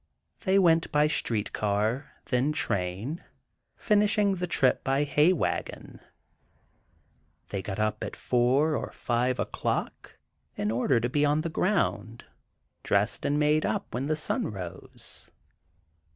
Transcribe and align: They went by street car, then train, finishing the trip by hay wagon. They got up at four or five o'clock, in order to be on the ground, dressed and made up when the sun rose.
They 0.45 0.57
went 0.57 0.91
by 0.91 1.05
street 1.05 1.53
car, 1.53 2.13
then 2.25 2.53
train, 2.53 3.23
finishing 3.77 4.33
the 4.33 4.47
trip 4.47 4.83
by 4.83 5.03
hay 5.03 5.31
wagon. 5.31 5.99
They 7.49 7.61
got 7.61 7.77
up 7.77 8.03
at 8.03 8.15
four 8.15 8.75
or 8.75 8.91
five 8.93 9.39
o'clock, 9.39 10.17
in 10.55 10.71
order 10.71 10.99
to 10.99 11.07
be 11.07 11.23
on 11.23 11.41
the 11.41 11.49
ground, 11.49 12.25
dressed 12.81 13.25
and 13.25 13.37
made 13.37 13.63
up 13.63 13.93
when 13.93 14.07
the 14.07 14.15
sun 14.15 14.47
rose. 14.47 15.29